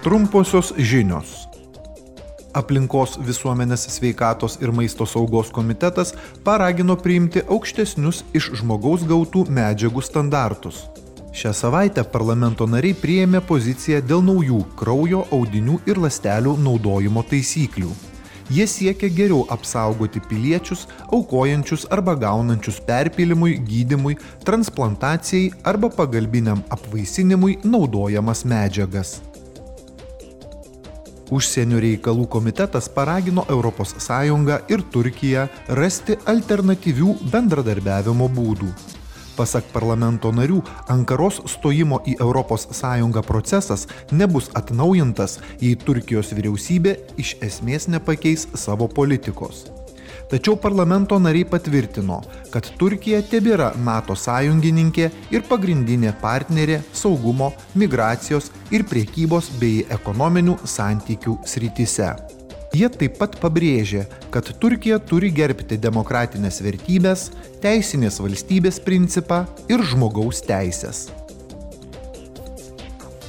[0.00, 1.42] Trumposios žinios.
[2.56, 6.14] Aplinkos visuomenės sveikatos ir maisto saugos komitetas
[6.46, 10.80] paragino priimti aukštesnius iš žmogaus gautų medžiagų standartus.
[11.36, 17.92] Šią savaitę parlamento nariai priėmė poziciją dėl naujų kraujo, audinių ir lastelių naudojimo taisyklių.
[18.48, 24.16] Jie siekia geriau apsaugoti piliečius, aukojančius arba gaunančius perpilimui, gydimui,
[24.48, 29.20] transplantacijai arba pagalbiniam apvaisinimui naudojamas medžiagas.
[31.30, 34.08] Užsienio reikalų komitetas paragino ES
[34.68, 35.46] ir Turkiją
[35.78, 38.70] rasti alternatyvių bendradarbiavimo būdų.
[39.36, 40.60] Pasak parlamento narių,
[40.92, 49.79] Ankaros stojimo į ES procesas nebus atnaujintas, jei Turkijos vyriausybė iš esmės nepakeis savo politikos.
[50.30, 52.20] Tačiau parlamento nariai patvirtino,
[52.54, 61.40] kad Turkija tebėra NATO sąjungininkė ir pagrindinė partnerė saugumo, migracijos ir priekybos bei ekonominių santykių
[61.46, 62.12] srityse.
[62.70, 67.30] Jie taip pat pabrėžė, kad Turkija turi gerbti demokratinės vertybės,
[67.64, 71.08] teisinės valstybės principą ir žmogaus teisės.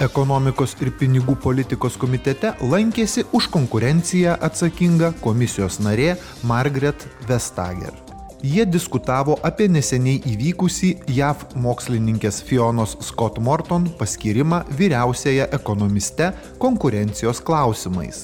[0.00, 6.14] Ekonomikos ir pinigų politikos komitete lankėsi už konkurenciją atsakinga komisijos narė
[6.48, 7.92] Margaret Vestager.
[8.40, 16.30] Jie diskutavo apie neseniai įvykusį JAV mokslininkės Fionos Scott Morton paskirimą vyriausiaja ekonomiste
[16.62, 18.22] konkurencijos klausimais.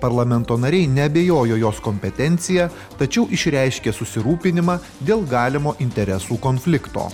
[0.00, 7.10] Parlamento nariai nebejojo jos kompetencija, tačiau išreiškė susirūpinimą dėl galimo interesų konflikto.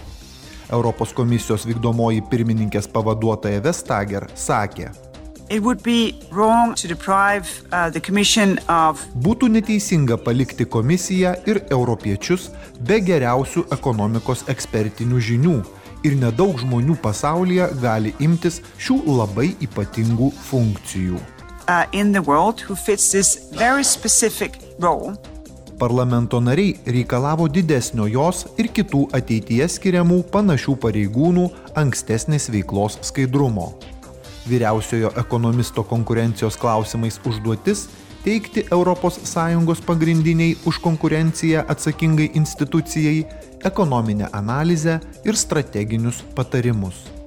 [0.72, 4.91] Europos komisijos vykdomoji pirmininkės pavaduotoja Vestager sakė,
[6.84, 7.88] Deprive, uh,
[8.69, 9.00] of...
[9.16, 12.50] Būtų neteisinga palikti komisiją ir europiečius
[12.84, 15.55] be geriausių ekonomikos ekspertinių žinių
[16.05, 21.16] ir nedaug žmonių pasaulyje gali imtis šių labai ypatingų funkcijų.
[21.69, 21.88] Uh,
[25.79, 31.44] Parlamento nariai reikalavo didesnio jos ir kitų ateityje skiriamų panašių pareigūnų
[31.78, 33.69] ankstesnės veiklos skaidrumo.
[34.50, 37.87] Vyriausiojo ekonomisto konkurencijos klausimais užduotis
[38.25, 43.22] teikti ES pagrindiniai už konkurenciją atsakingai institucijai
[43.65, 47.18] ekonominę analizę ir strateginius patarimus.